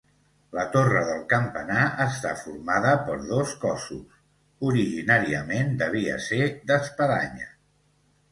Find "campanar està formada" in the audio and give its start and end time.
1.33-2.93